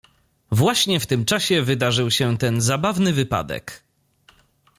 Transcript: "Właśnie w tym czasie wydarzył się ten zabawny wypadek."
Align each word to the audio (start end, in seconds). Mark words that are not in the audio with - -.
"Właśnie 0.51 0.99
w 0.99 1.07
tym 1.07 1.25
czasie 1.25 1.61
wydarzył 1.61 2.11
się 2.11 2.37
ten 2.37 2.61
zabawny 2.61 3.13
wypadek." 3.13 3.83